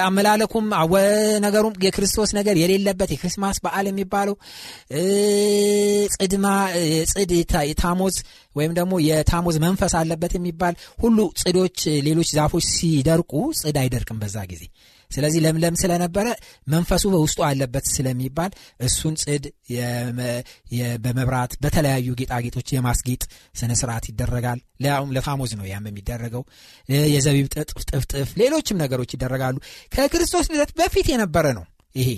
አመላለኩም 0.01 0.67
ነገሩም 1.45 1.75
የክርስቶስ 1.85 2.31
ነገር 2.39 2.57
የሌለበት 2.61 3.11
የክርስማስ 3.13 3.57
በዓል 3.65 3.87
የሚባለው 3.89 4.35
ጽድማ 6.15 6.47
ጽድ 7.13 7.33
የታሞዝ 7.63 8.17
ወይም 8.57 8.73
ደግሞ 8.79 8.95
የታሞዝ 9.07 9.57
መንፈስ 9.65 9.95
አለበት 10.01 10.35
የሚባል 10.37 10.75
ሁሉ 11.01 11.19
ጽዶች 11.43 11.79
ሌሎች 12.09 12.31
ዛፎች 12.39 12.67
ሲደርቁ 12.75 13.33
ጽድ 13.61 13.79
አይደርቅም 13.83 14.21
በዛ 14.23 14.39
ጊዜ 14.53 14.63
ስለዚህ 15.13 15.41
ለምለም 15.45 15.75
ስለነበረ 15.83 16.27
መንፈሱ 16.69 17.05
በውስጡ 17.15 17.41
አለበት 17.49 17.87
ስለሚባል 17.95 18.53
እሱን 18.87 19.15
ጽድ 19.23 19.45
በመብራት 21.05 21.53
በተለያዩ 21.63 22.09
ጌጣጌጦች 22.21 22.69
የማስጌጥ 22.73 23.23
ስነ 23.55 23.73
ስርዓት 23.81 24.07
ይደረጋል። 24.11 24.61
ሊያውም 24.83 25.13
ለፋሞዝ 25.17 25.53
ነው 25.59 25.67
ያም 25.73 25.87
የሚደረገው። 25.91 26.45
የዘቢብ 27.15 27.47
ጥፍጥፍ 27.91 28.31
ሌሎችም 28.41 28.81
ነገሮች 28.83 29.13
ይደረጋሉ። 29.17 29.57
ከክርስቶስ 29.93 30.49
ልደት 30.53 30.73
በፊት 30.79 31.09
የነበረ 31.13 31.47
ነው 31.59 31.65
ይሄ 31.95 32.09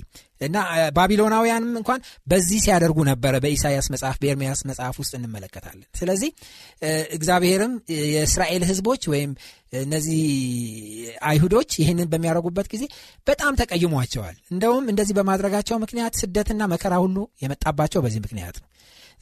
እና 0.41 0.57
ባቢሎናውያንም 0.97 1.73
እንኳን 1.81 2.01
በዚህ 2.27 2.59
ሲያደርጉ 2.65 2.99
ነበረ። 3.09 3.35
በኢሳያስ 3.45 3.87
መጽሐፍ 3.95 4.17
በኤርሚያስ 4.23 4.61
መጽሐፍ 4.71 4.97
ውስጥ 5.03 5.13
እንመለከታለን። 5.19 5.87
ስለዚህ 5.99 6.31
እግዚአብሔርም 7.17 7.75
የእስራኤል 8.11 8.65
ህዝቦች 8.71 9.03
ወይም 9.13 9.31
እነዚህ 9.83 10.21
አይሁዶች 11.29 11.71
ይህንን 11.81 12.09
በሚያደርጉበት 12.13 12.69
ጊዜ 12.75 12.85
በጣም 13.27 13.59
ተቀይሟቸዋል። 13.61 14.37
እንደውም 14.51 14.85
እንደዚህ 14.89 15.17
በማድረጋቸው 15.19 15.79
ምክንያት 15.85 16.15
ስደትና 16.23 16.63
መከራ 16.75 16.95
ሁሉ 17.05 17.17
የመጣባቸው 17.43 18.03
በዚህ 18.07 18.23
ምክንያት 18.27 18.59
ነው። 18.63 18.69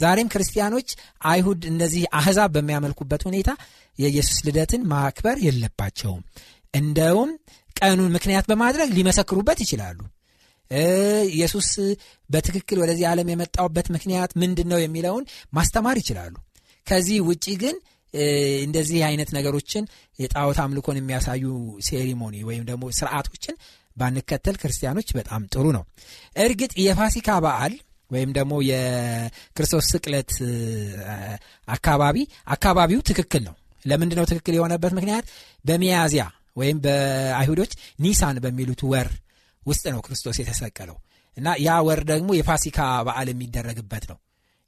ዛሬም 0.00 0.30
ክርስቲያኖች 0.32 0.88
አይሁድ 1.26 1.62
እነዚህ 1.71 2.04
አህዛብ 2.14 2.50
በሚያመልኩበት 2.54 3.23
ሁኔታ 3.28 3.50
የኢየሱስ 3.99 4.38
ልደትን 4.47 4.82
ማክበር 4.92 5.37
የለባቸውም። 5.47 6.23
እንደውም 6.75 7.30
ቀኑን 7.76 8.11
ምክንያት 8.14 8.47
በማድረግ 8.50 8.88
ሊመሰክሩበት 8.97 9.59
ይችላሉ 9.61 9.99
ኢየሱስ 11.32 11.68
በትክክል 12.30 12.78
ወደዚህ 12.82 13.06
ዓለም 13.10 13.30
የመጣውበት 13.32 13.88
ምክንያት 13.88 14.30
ምንድን 14.42 14.68
ነው 14.72 14.80
የሚለውን 14.82 15.24
ማስተማር 15.52 15.96
ይችላሉ። 16.02 16.34
ከዚህ 16.86 17.18
ውጪ 17.28 17.46
ግን 17.62 17.76
እንደዚህ 18.64 19.00
አይነት 19.08 19.30
ነገሮችን 19.36 19.84
የጣዖት 20.18 20.58
አምልኮን 20.64 20.98
የሚያሳዩ 20.98 21.44
ሴሪሞኒ 21.86 22.36
ወይም 22.48 22.64
ደግሞ 22.66 22.84
ስርዓቶችን 22.98 23.54
ባንከተል 23.96 24.56
ክርስቲያኖች 24.60 25.08
በጣም 25.18 25.42
ጥሩ 25.52 25.64
ነው። 25.76 25.84
እርግጥ 26.36 26.72
የፋሲካ 26.84 27.38
በዓል 27.44 27.74
ወይም 28.10 28.30
ደግሞ 28.38 28.54
የክርስቶስ 28.68 29.84
ስቅለት 29.92 30.32
አካባቢ 31.68 32.16
አካባቢው 32.48 33.00
ትክክል 33.10 33.42
ነው። 33.48 33.54
ለምንድ 33.84 34.12
ነው 34.18 34.24
ትክክል 34.24 34.54
የሆነበት 34.56 34.92
ምክንያት? 34.98 35.24
በሚያዝያ 35.64 36.24
ወይም 36.56 36.78
በአይሁዶች 36.84 37.72
ኒሳን 38.00 38.36
በሚሉት 38.44 38.80
ወር 38.84 39.08
ውስጥ 39.66 39.85
ነው 39.95 40.00
ክርስቶስ 40.07 40.37
የተሰቀለው። 40.40 40.97
እና 41.37 41.49
ያ 41.66 41.78
ወር 41.87 42.00
ደግሞ 42.11 42.31
የፋሲካ 42.38 42.78
በዓል 43.07 43.28
የሚደረግበት 43.33 44.04
ነው። 44.11 44.19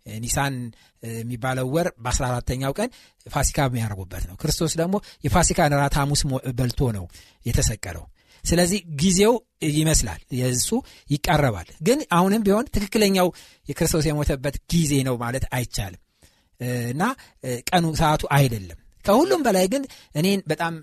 ኒሳን 0.07 0.55
የሚባለው 1.03 1.67
ወር 1.75 1.89
በ14ተኛው 2.05 2.73
ቀን 2.79 2.89
ፋሲካ 3.27 3.59
የሚያደርጉበት 3.69 4.25
ነው። 4.31 4.35
ክርስቶስ 4.43 4.73
ደግሞ 4.81 4.95
የፋሲካን 5.25 5.75
ራት 5.81 5.95
ሐሙስ 6.01 6.23
በልቶ 6.59 6.91
ነው 6.97 7.05
የተሰቀለው። 7.47 8.05
ስለዚህ 8.45 8.81
ጊዜው 9.03 9.35
ይመስላል 9.77 10.21
የእሱ 10.39 10.71
ይቃረባል 11.11 11.69
ግን 11.81 11.99
አሁንም 12.13 12.43
ቢሆን 12.47 12.67
ትክክለኛው 12.75 13.29
የክርስቶስ 13.67 14.07
የሞተበት 14.09 14.57
ጊዜ 14.73 14.95
ነው 15.09 15.15
ማለት 15.17 15.45
አይቻልም። 15.57 16.01
እና 16.93 17.05
ቀኑ 17.71 17.85
ሰዓቱ 18.01 18.25
አይደለም 18.37 18.79
ከሁሉም 19.05 19.43
በላይ 19.47 19.67
ግን 19.73 19.83
እኔን 20.17 20.41
በጣም 20.47 20.75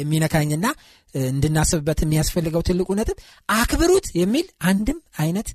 የሚነካኝና 0.00 0.66
እንድናስብበት 1.14 2.00
የሚያስፈልገው 2.04 2.62
ትልቁ 2.68 2.90
ነጥብ 2.98 3.16
አክብሩት 3.54 4.06
የሚል 4.20 4.46
አንድም 4.70 4.98
አይነት 5.18 5.48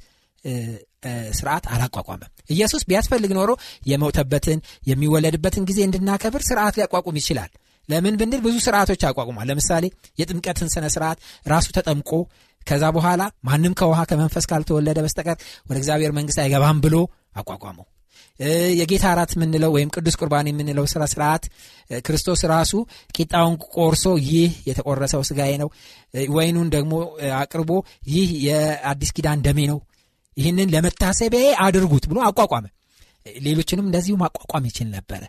ስርዓት 1.37 1.65
አላቋቋመም። 1.73 2.31
ኢየሱስ 2.49 2.83
ቢያስፈልግ 2.89 3.31
ኖሮ 3.37 3.51
የመውተበትን 3.91 4.59
የሚወለድበትን 4.89 5.67
ጊዜ 5.69 5.79
እንድናከብር 5.87 6.43
ስርዓት 6.49 6.77
ሊያቋቁም 6.79 7.19
ይችላል። 7.21 7.51
ለምን 7.89 8.15
ብንል 8.19 8.41
ብዙ 8.45 8.55
ስርዓቶች 8.65 9.01
አቋቁሟል። 9.09 9.47
ለምሳሌ 9.49 9.85
የጥምቀትን 10.19 10.69
ስነ 10.73 10.85
ስርዓት 10.95 11.17
ራሱ 11.45 11.67
ተጠምቆ 11.77 12.11
ከዛ 12.61 12.85
በኋላ 12.95 13.23
ማንም 13.47 13.75
ከውሃ 13.79 13.99
ከመንፈስ 14.11 14.45
ካልተወለደ 14.51 14.99
በስተቀር 15.05 15.37
ወደ 15.69 15.77
እግዚአብሔር 15.81 16.13
መንግስት 16.19 16.39
አይገባም 16.43 16.79
ብሎ 16.85 16.95
አቋቋመው 17.35 17.85
የጌታ 18.80 19.06
አራት 19.12 19.32
የምንለው 19.36 19.72
ወይም 19.75 19.89
ቅዱስ 19.96 20.15
ቁርባን 20.20 20.50
የምንለው 20.50 20.86
ስራ 20.94 21.04
ስርዓት 21.12 21.44
ክርስቶስ 22.06 22.42
ራሱ 22.51 22.74
ቂጣውን 23.18 23.56
ቆርሶ 23.75 24.06
ይህ 24.25 24.51
የተቆረሰው 24.70 25.22
ስጋዬ 25.30 25.54
ነው፣ 25.62 25.70
ወይኑን 26.32 26.70
ደግሞ 26.75 26.94
አቅርቦ 27.39 27.72
ይህ 28.10 28.30
የአዲስ 28.48 29.12
ኪዳን 29.18 29.44
ደሜ 29.48 29.60
ነው፣ 29.72 29.80
ይህንን 30.38 30.72
ለመታሰቢያ 30.74 31.51
አድርጉት 31.65 32.06
ብሎ 32.12 32.20
አቋቋመ። 32.30 32.65
ሌሎችንም 33.42 33.88
እንደዚሁ 33.88 34.15
ማቋቋም 34.24 34.68
ይችል 34.70 34.88
ነበረ። 34.96 35.24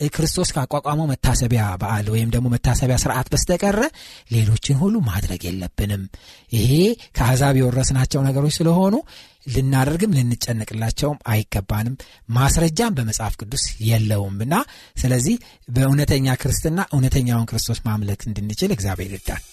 ክርስቶስ 0.00 0.48
ካቋቋመው 0.54 1.06
መታሰቢያ 1.10 1.62
በዓል 1.80 2.06
ወይም 2.12 2.28
ደግሞ 2.34 2.46
መታሰቢያ 2.52 2.96
ስርዓት 3.02 3.28
በስተቀረ 3.32 3.80
ሌሎችን 4.30 4.78
ሁሉ 4.82 4.94
ማድረግ 5.08 5.40
የለብንም። 5.46 6.02
ይሄ 6.52 6.70
ከአሕዛብ 7.16 7.56
የወረስናቸው 7.58 8.22
ነገሮች 8.28 8.54
ስለሆኑ 8.58 8.94
ልናደርግም 9.46 10.14
ልንጨነቅላቸውም 10.18 11.20
አይገባንም። 11.32 11.98
ማስረጃም 12.30 12.96
በመጽሐፍ 12.98 13.36
ቅዱስ 13.40 13.64
የለውም 13.88 14.36
እና 14.46 14.54
ስለዚህ 14.96 15.36
በእውነተኛ 15.68 16.36
ክርስትና 16.42 16.80
እውነተኛውን 16.90 17.48
ክርስቶስ 17.50 17.80
ማምለክ 17.88 18.22
እንድንችል 18.28 18.72
እግዚአብሔር 18.76 19.12
ይርዳል። 19.14 19.44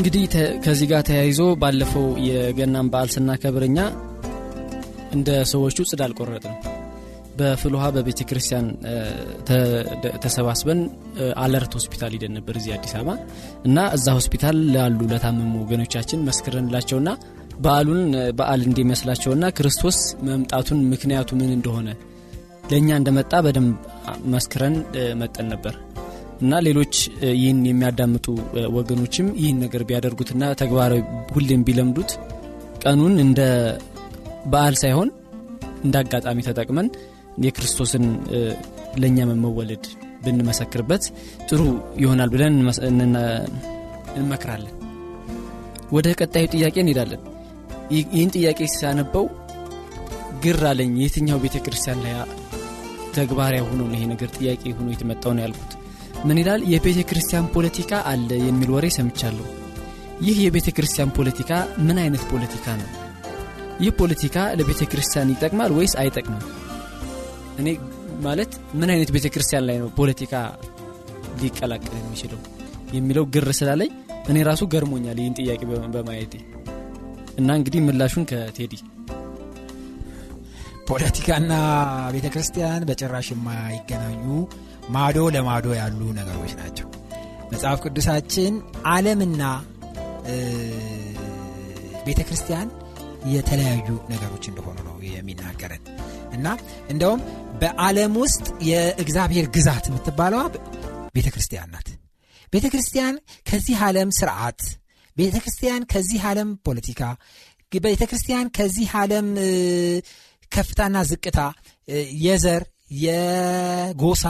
እንግዲህ 0.00 0.22
ከዚህ 0.64 0.86
ጋር 0.90 1.00
ተያይዞ 1.08 1.40
ባለፈው 1.62 2.04
የገናን 2.26 2.86
በዓል 2.92 3.08
ስናከብርኛ 3.14 3.78
እንደ 5.16 5.28
ሰዎቹ 5.50 5.76
ጽድ 5.90 6.00
አልቆረጥም። 6.06 6.54
በፍልውሃ 7.38 7.84
በቤተ 7.96 8.20
ክርስቲያን 8.30 8.66
ተሰባስበን 10.24 10.80
አለርት 11.42 11.74
ሆስፒታል 11.78 12.14
ሂደን 12.16 12.32
ነበር 12.38 12.56
እዚህ 12.60 12.72
አዲስ 12.76 12.94
አበባ 12.98 13.10
እና 13.68 13.84
እዛ 13.96 14.06
ሆስፒታል 14.18 14.58
ላሉ 14.74 15.00
ለታመሙ 15.12 15.52
ወገኖቻችን 15.64 16.24
መስክረንላቸውና 16.28 17.12
በዓሉን 17.58 18.02
በዓል 18.38 18.64
እንዲመስላቸውና 18.68 19.52
ክርስቶስ 19.58 19.98
መምጣቱን 20.28 20.80
ምክንያቱ 20.92 21.30
ምን 21.40 21.52
እንደሆነ 21.58 21.88
ለእኛ 22.70 22.90
እንደመጣ 22.98 23.34
በደንብ 23.46 23.76
መስክረን 24.34 24.76
መጠን 25.20 25.48
ነበር 25.54 25.76
እና 26.40 26.52
ሌሎች 26.66 26.94
ይህን 27.34 27.58
የሚያዳምጡ 27.68 28.26
ወገኖችም 28.76 29.26
ይህን 29.40 29.58
ነገር 29.64 29.82
ቢያደርጉትና 29.88 30.44
ተግባራዊ 30.60 31.00
ሁሌም 31.34 31.64
ቢለምዱት 31.66 32.12
ቀኑን 32.82 33.14
እንደ 33.24 33.40
በዓል 34.52 34.76
ሳይሆን 34.82 35.08
እንደ 35.84 35.96
አጋጣሚ 36.02 36.38
ተጠቅመን 36.46 36.86
የክርስቶስን 37.44 38.04
ለእኛ 39.02 39.18
መመወለድ 39.30 39.84
ብንመሰክርበት 40.24 41.04
ጥሩ 41.48 41.60
ይሆናል 42.02 42.30
ብለን 42.32 42.54
እንመክራለን። 44.14 44.74
ወደ 45.92 46.08
ቀጣዩ 46.18 46.46
ጥያቄ 46.54 46.76
እንሄዳለን። 46.82 47.22
ይህን 47.94 48.30
ጥያቄ 48.36 48.60
ሲያነበው 48.74 49.24
ግር 50.42 50.60
አለኝ። 50.70 50.92
የትኛው 51.02 51.38
ቤተ 51.44 51.56
ክርስቲያን 51.64 52.00
ላይ 52.04 52.14
ተግባራዊ 53.16 53.62
ሆኖ 53.68 53.82
ይሄ 53.94 54.02
ነገር 54.12 54.28
ጥያቄ 54.36 54.62
ሆኖ 54.76 54.88
የተመጣው 54.94 55.32
ነው 55.36 55.42
ያልኩት። 55.44 55.72
ምን 56.26 56.38
ይላል? 56.40 56.60
የቤተ 56.72 57.00
ክርስቲያን 57.10 57.46
ፖለቲካ 57.54 57.92
አለ 58.10 58.30
የሚል 58.46 58.70
ወሬ 58.74 58.86
ሰምቻለሁ። 58.96 59.46
ይህ 60.26 60.38
የቤተ 60.44 60.68
ክርስቲያን 60.76 61.12
ፖለቲካ 61.18 61.50
ምን 61.86 61.98
አይነት 62.02 62.24
ፖለቲካ 62.32 62.66
ነው? 62.80 62.88
ይህ 63.80 63.92
ፖለቲካ 64.00 64.36
ለቤተ 64.58 64.82
ክርስቲያን 64.92 65.32
ይጠቅማል 65.34 65.72
ወይስ 65.78 65.94
አይጠቅምም? 66.02 66.42
እኔ 67.60 67.68
ማለት 68.22 68.52
ምን 68.80 68.90
አይነት 68.94 69.10
ቤተ 69.16 69.26
ክርስቲያን 69.34 69.64
ላይ 69.68 69.76
ነው 69.82 69.88
ፖለቲካ 69.98 70.34
ሊቀላቀል 71.40 71.94
የሚችለው 71.98 72.40
የሚለው 72.92 73.24
ግር 73.34 73.48
ስላለኝ 73.58 73.90
እኔ 74.30 74.38
ራሱ 74.48 74.62
ገርሞኛል 74.72 75.18
ይህን 75.20 75.36
ጥያቄ 75.38 75.60
በማየቴ 75.94 76.34
እና 77.38 77.48
እንግዲህ 77.58 77.80
ምላሹን 77.86 78.24
ከቴዲ 78.30 78.74
ፖለቲካና 80.90 81.52
ቤተ 82.14 82.26
ክርስቲያን 82.34 82.84
በጭራሽ 82.88 83.28
የማይገናኙ 83.32 84.24
ማዶ 84.90 85.18
ለማዶ 85.34 85.66
ያሉ 85.78 86.00
ነገሮች 86.18 86.52
ናቸው። 86.60 86.86
መጽሐፍ 87.52 87.78
ቅዱሳችን 87.84 88.52
ዓለምና 88.88 89.42
ቤተ 92.06 92.20
ክርስቲያን 92.28 92.68
የተለያዩ 93.30 93.88
ነገሮች 94.12 94.44
እንደሆኑ 94.50 94.78
ነው 94.88 94.96
የሚናገረን 95.08 95.82
እና 96.32 96.46
እንደውም 96.90 97.20
በዓለም 97.60 98.12
ውስጥ 98.22 98.46
የእግዚአብሔር 98.68 99.46
ግዛት 99.56 99.86
የምትባለዋ 99.88 100.42
ቤተ 101.14 101.28
ክርስቲያን 101.34 101.70
ናት። 101.74 101.88
ቤተ 102.52 102.66
ክርስቲያን 102.72 103.14
ከዚህ 103.46 103.78
ዓለም 103.86 104.10
ስርዓት፣ 104.18 104.60
ቤተ 105.16 105.36
ክርስቲያን 105.44 105.82
ከዚህ 105.92 106.20
ዓለም 106.30 106.50
ፖለቲካ፣ 106.66 107.00
ቤተ 107.84 108.02
ክርስቲያን 108.10 108.46
ከዚህ 108.56 108.88
ዓለም 109.00 109.26
ከፍታና 110.52 110.98
ዝቅታ፣ 111.10 111.40
የዘር፣ 112.24 112.62
የጎሳ 113.00 114.24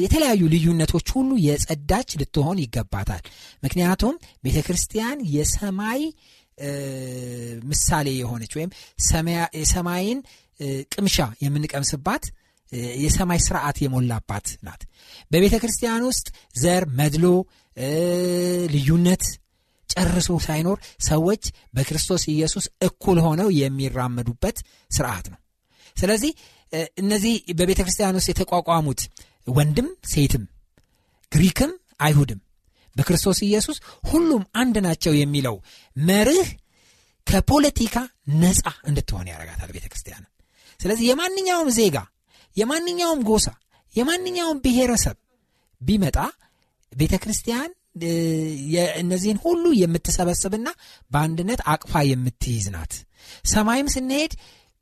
የተለያዩ 0.00 0.42
ልዩነቶች 0.52 1.06
ሁሉ 1.16 1.30
የጸዳች 1.46 2.10
ልትሆን 2.20 2.58
ይገባታል። 2.62 3.22
ምክንያቱም 3.62 4.14
ቤተ 4.44 4.58
ክርስቲያን 4.66 5.18
የሰማይ 5.34 6.00
ምሳሌ 7.64 8.08
የሆነች 8.18 8.52
ወይም 8.58 8.70
የሰማይን 9.58 10.18
ቅምሻ 10.94 11.16
የምንቀምስባት 11.42 12.24
የሰማይ 12.98 13.40
ስርዓት 13.44 13.76
የሞላባት 13.82 14.46
ናት። 14.62 14.80
በቤተ 15.30 15.54
ክርስቲያን 15.62 16.06
ውስጥ 16.08 16.26
ዘር፣ 16.58 16.84
መድሎ፣ 16.98 17.26
ልዩነት 18.74 19.24
ጨርሶ 19.88 20.30
ሳይኖር 20.46 20.78
ሰዎች 21.06 21.42
በክርስቶስ 21.74 22.22
ኢየሱስ 22.32 22.64
እኩል 22.82 23.18
ሆነው 23.26 23.48
የሚራመዱበት 23.60 24.56
ስርዓት 24.90 25.26
ነው። 25.32 25.38
ስለዚህ 25.96 26.32
እነዚህ 26.98 27.34
በቤተ 27.58 27.80
ክርስቲያን 27.84 28.18
ውስጥ 28.18 28.28
የተቋቋሙት 28.32 29.00
ወንድም 29.46 29.88
ሴትም፣ 30.04 30.44
ግሪክም 31.32 31.72
አይሁድም 32.00 32.40
በክርስቶስ 32.96 33.38
ኢየሱስ 33.46 33.78
ሁሉም 34.10 34.42
አንድ 34.54 34.76
ናቸው 34.86 35.12
የሚለው 35.16 35.56
መርህ 35.96 36.48
ከፖለቲካ 37.26 37.96
ነፃ 38.36 38.60
እንድትሆን 38.88 39.30
ያደርጋታል 39.30 39.70
ቤተ 39.76 39.86
ክርስቲያን። 39.92 40.24
ስለዚህ 40.80 41.06
የማንኛውም 41.10 41.70
ዜጋ፣ 41.78 41.96
የማንኛውም 42.56 43.20
ጎሳ፣ 43.28 43.46
የማንኛውም 43.94 44.60
ብሔረሰብ 44.64 45.16
ቢመጣ 45.80 46.16
ቤተ 46.92 47.14
ክርስቲያን 47.22 47.70
እነዚህን 49.00 49.38
ሁሉ 49.44 49.64
የምትሰበስብና 49.80 50.68
በአንድነት 51.10 51.60
አቅፋ 51.72 52.02
የምትይዝ 52.08 52.66
ናት። 52.74 52.94
ሰማይም 53.44 53.88
ስንሄድ 53.94 54.32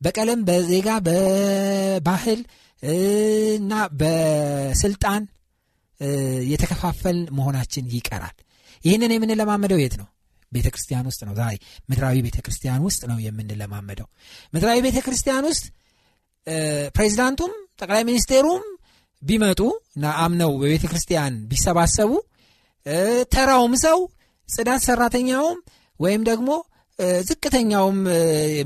በቀለም፣ 0.01 0.41
በዜጋ፣ 0.49 0.89
በባህል 1.07 2.41
እና 2.85 3.73
በስልጣን 4.01 5.23
የተከፋፈል 6.53 7.19
መሆናችን 7.37 7.85
ይቀራል። 7.95 8.37
ይህንን 8.83 9.13
የምንለማመደው 9.15 9.79
የት 9.83 9.95
ነው? 10.01 10.09
ቤተ 10.53 10.69
ክርስቲያን 10.75 11.07
ውስጥ 11.11 11.21
ነው። 11.29 11.35
ዛሬ 11.39 11.55
ምድራዊ 11.89 12.17
ቤተ 12.27 12.39
ክርስቲያን 12.45 12.83
ውስጥ 12.87 13.03
ነው 13.11 13.19
የምንለማመደው። 13.27 14.09
ምድራዊ 14.55 14.79
ቤተ 14.87 14.99
ክርስቲያን 15.07 15.47
ውስጥ 15.51 15.65
ፕሬዚዳንቱም 16.95 17.53
ጠቅላይ 17.81 18.03
ሚኒስቴሩም 18.09 18.65
ቢመጡ 19.23 19.61
እና 19.97 20.07
አምነው 20.25 20.51
በቤተ 20.63 20.85
ክርስቲያን 20.91 21.35
ቢሰባሰቡ 21.51 22.11
ተራውም 23.35 23.75
ሰው 23.85 23.99
ጽዳት 24.49 24.83
ሰራተኛውም 24.87 25.59
ወይም 26.01 26.23
ደግሞ 26.31 26.51
ዝቅተኛውም 27.29 27.97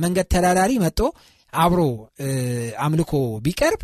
መንገድ 0.00 0.26
ተዳዳሪ 0.34 0.72
መጥቶ 0.84 1.00
አብሮ 1.52 1.80
አምልኮ 2.86 3.12
ቢቀርብ 3.44 3.82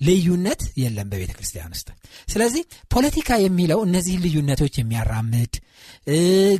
ልዩነት 0.00 0.62
የለም 0.80 1.08
በቤተ 1.10 1.32
ክርስቲያን 1.36 1.72
ውስጥ። 1.74 1.88
ስለዚህ 2.28 2.62
ፖለቲካ 2.94 3.36
የሚለው 3.42 3.80
እነዚህን 3.86 4.22
ልዩነቶች 4.24 4.74
የሚያራምድ 4.78 5.54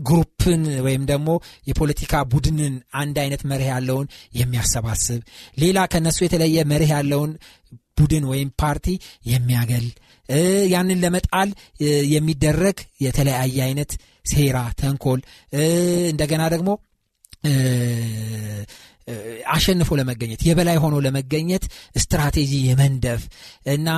ግሩፕን 0.08 0.62
ወይም 0.86 1.02
ደግሞ 1.10 1.28
የፖለቲካ 1.68 2.22
ቡድንን 2.32 2.74
አንድ 3.00 3.16
አይነት 3.24 3.42
መርህ 3.50 3.68
ያለውን 3.72 4.06
የሚያሰባስብ 4.38 5.20
ሌላ 5.58 5.86
ከነሱ 5.94 6.18
የተለየ 6.24 6.64
መርህ 6.72 6.92
ያለውን 6.96 7.32
ቡድን 7.98 8.24
ወይም 8.30 8.48
ፓርቲ 8.62 8.86
የሚያገል 9.26 9.86
ያንን 10.72 11.00
ለመጣል 11.04 11.50
የሚደረግ 12.14 12.76
የተለያየ 13.04 13.58
አይነት 13.66 13.90
ሴራ፣ 14.24 14.58
ተንኮል 14.80 15.20
እንደገና 16.12 16.42
ደግሞ 16.54 16.70
አሸንፎ 19.54 19.90
ለመገኘት 19.98 20.40
የበላይ 20.46 20.76
ሆኖ 20.82 20.94
ለመገኘት 21.06 21.64
ስትራቴጂ 22.02 22.52
የመንደፍ 22.68 23.22
እና 23.74 23.88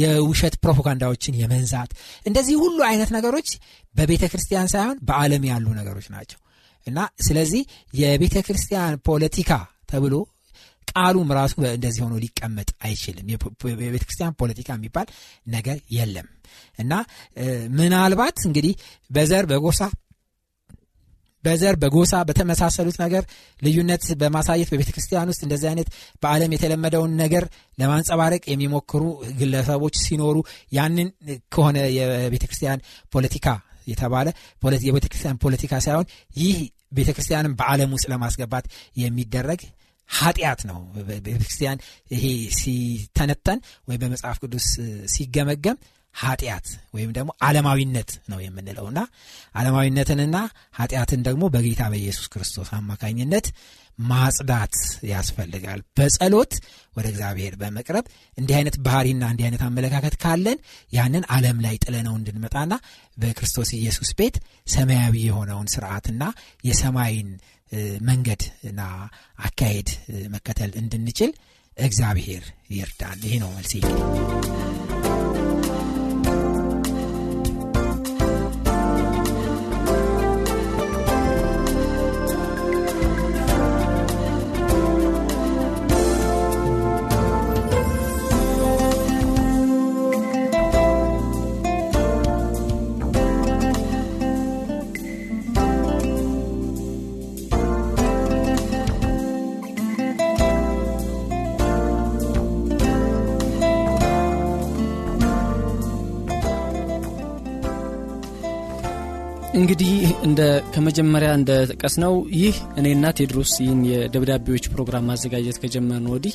የውሸት 0.00 0.54
ፕሮፓጋንዳዎችን 0.64 1.38
የመንዛት 1.42 1.90
እንደዚህ 2.26 2.56
ሁሉ 2.64 2.78
አይነት 2.88 3.12
ነገሮች 3.16 3.50
በቤተ 3.94 4.24
ክርስቲያን 4.32 4.70
ሳይሆን 4.72 4.98
በዓለም 5.08 5.44
ያሉ 5.50 5.66
ነገሮች 5.78 6.08
ናቸው። 6.14 6.40
እና 6.86 6.98
ስለዚህ 7.26 7.62
የቤተ 7.94 8.36
ክርስቲያን 8.46 8.96
ፖለቲካ 9.08 9.52
ተብሎ 9.88 10.14
ቃሉም 10.92 11.30
ራሱ 11.38 11.54
እንደዚህ 11.70 12.00
ሆኖ 12.04 12.14
ሊቀመጥ 12.22 12.68
አይችልም። 12.82 13.26
የቤተ 13.82 14.02
ክርስቲያን 14.04 14.36
ፖለቲካ 14.40 14.68
የሚባል 14.76 15.08
ነገር 15.48 15.78
የለም 15.90 16.28
እና 16.78 16.92
ምናልባት 17.76 18.38
እንግዲህ 18.48 18.74
በዘር 19.10 19.46
በጎሳ 19.46 19.80
በዘር 21.46 21.74
በጎሳ 21.82 22.22
በተመሳሰሉት 22.28 22.96
ነገር 23.02 23.24
ልዩነት 23.62 24.04
በማሳየት 24.20 24.70
በቤተ 24.72 24.90
ክርስቲያን 24.96 25.30
ውስጥ 25.32 25.42
እንደዚህ 25.46 25.68
አይነት 25.72 25.88
በዓለም 26.22 26.54
የተለመደውን 26.56 27.14
ነገር 27.22 27.44
ለማንጸባረቅ 27.78 28.42
የሚሞክሩ 28.48 29.02
ግለሰቦች 29.40 29.96
ሲኖሩ 30.04 30.36
ያንን 30.72 31.08
ከሆነ 31.52 31.78
የቤተ 31.98 32.44
ክርስቲያን 32.46 32.84
ፖለቲካ 33.12 33.48
የተባለ 33.86 34.28
የቤተ 34.86 35.06
ክርስቲያን 35.06 35.40
ፖለቲካ 35.44 35.74
ሳይሆን 35.84 36.06
ይህ 36.36 36.56
ቤተ 36.92 37.10
ክርስቲያንን 37.16 37.52
በዓለም 37.58 37.92
ውስጥ 37.96 38.06
ለማስገባት 38.12 38.64
የሚደረግ 38.96 39.60
ኃጢአት 40.10 40.60
ነው። 40.68 40.78
ቤተክርስቲያን 41.26 41.78
ይሄ 42.10 42.24
ሲተነተን 42.58 43.58
ወይም 43.88 44.00
በመጽሐፍ 44.02 44.36
ቅዱስ 44.42 44.66
ሲገመገም 45.14 45.78
ኃጢአት 46.16 46.66
ወይም 46.94 47.10
ደግሞ 47.16 47.30
ዓለማዊነት 47.46 48.10
ነው 48.30 48.38
የምንለው 48.42 48.86
እና 48.90 49.00
ዓለማዊነትንና 49.54 50.36
ኃጢአትን 50.76 51.20
ደግሞ 51.26 51.44
በጌታ 51.54 51.82
በኢየሱስ 51.92 52.28
ክርስቶስ 52.32 52.70
አማካኝነት 52.78 53.48
ማጽዳት 54.02 54.74
ያስፈልጋል። 55.10 55.80
በጸሎት 55.96 56.52
ወደ 56.96 57.06
እግዚአብሔር 57.12 57.54
በመቅረብ 57.60 58.04
እንዲህ 58.38 58.56
አይነት 58.58 58.76
ባህሪና 58.86 59.24
እንዲህ 59.32 59.46
አይነት 59.48 59.62
አመለካከት 59.68 60.14
ካለን 60.22 60.58
ያንን 60.92 61.24
ዓለም 61.36 61.58
ላይ 61.64 61.76
ጥለነው 61.84 62.14
እንድንመጣና 62.18 62.72
በክርስቶስ 63.16 63.70
ኢየሱስ 63.78 64.10
ቤት 64.20 64.36
ሰማያዊ 64.68 65.14
የሆነውን 65.24 65.70
ስርዓትና 65.74 66.22
የሰማይን 66.64 67.30
መንገድና 68.08 68.80
አካሄድ 69.40 69.88
መከተል 70.34 70.72
እንድንችል 70.82 71.32
እግዚአብሔር 71.76 72.44
ይርዳን። 72.72 73.18
ይሄ 73.26 73.34
ነው 73.42 73.50
መልሴ። 73.56 73.74
እንደ 110.36 110.46
ከመጀመሪያ 110.72 111.28
እንደ 111.36 111.50
ጠቀስነው 111.70 112.14
ይህ 112.38 112.56
እኔና 112.80 113.04
ቴድሮስ 113.18 113.52
ይህን 113.60 113.78
የደብዳቤዎች 113.90 114.64
ፕሮግራም 114.72 115.06
ማዘጋጀት 115.10 115.56
ከጀመርን 115.62 116.08
ወዲህ 116.12 116.34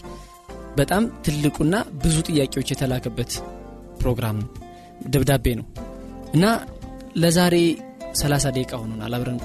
በጣም 0.78 1.04
ትልቁና 1.26 1.74
ብዙ 2.02 2.16
ጥያቄዎች 2.30 2.72
የተላከበት 2.74 3.32
ፕሮግራም 4.00 4.40
ደብዳቤ 5.14 5.46
ነው 5.60 5.68
እና 6.34 6.46
ለዛሬ 7.24 7.56
30 8.22 8.56
ደቂቃ 8.58 8.74
ሆኖናል 8.82 9.16
አብረን 9.18 9.40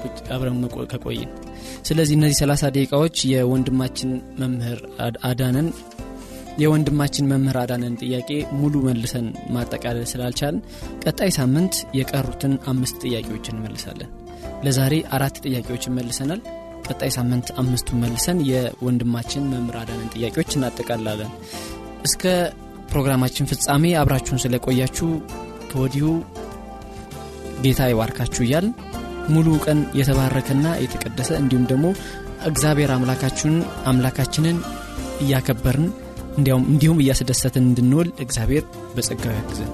ከቆይን። 0.93 1.29
ስለዚህ 1.89 2.17
እነዚህ 2.19 2.39
30 2.41 2.73
ደቂቃዎች 2.75 3.19
የወንድማችን 3.33 4.11
መምህር 4.41 4.81
አዳንን 5.29 5.69
የወንድማችን 6.57 7.29
መምህር 7.31 7.59
አዳነን 7.63 7.99
ጥያቄ 8.03 8.31
ሙሉ 8.59 8.75
መልሰን 8.87 9.27
ማጠቃለል 9.55 10.07
ስላልቻልን 10.13 10.63
ቀጣይ 11.05 11.33
ሳምንት 11.37 11.75
የቀሩትን 11.99 12.55
አምስት 12.67 12.97
ጥያቄዎች 13.05 13.47
እንመልሳለን። 13.53 14.11
ለዛሬ 14.65 14.93
አራት 15.15 15.35
ጥያቄዎችን 15.45 15.95
መልሰናል። 15.97 16.41
ቀጣይ 16.87 17.11
ሳምንት 17.15 17.47
አምስቱን 17.61 18.01
መልሰን 18.03 18.37
የወንድማችን 18.49 19.49
መምህር 19.51 19.77
አዳነን 19.81 20.11
ጥያቄዎች 20.15 20.51
እናጠቃላለን። 20.57 21.31
እስከ 22.05 22.23
ፕሮግራማችን 22.91 23.49
ፍጻሜ 23.51 23.83
አብራችሁን 24.01 24.41
ስለቆያችሁ 24.43 25.09
ከወዲሁ 25.71 26.07
ጌታ 27.63 27.81
ይባርካችሁ 27.91 28.41
እያል 28.45 28.67
ሙሉ 29.29 29.47
ቀን 29.65 29.79
የተባረከና 29.99 30.67
የተቀደሰ 30.83 31.31
እንዲሁም 31.41 31.67
ደግሞ 31.71 31.85
እግዚአብሔር 32.47 32.91
አምላካችሁን 32.95 33.55
አምላካችንን 33.91 34.57
እያከበርን 35.21 35.87
እንዲሁም 36.39 37.01
እያስደሰትን 37.03 37.63
እንድንውል 37.69 38.09
እግዚአብሔር 38.25 38.65
በጸጋው 38.95 39.33
ያግዘን። 39.37 39.71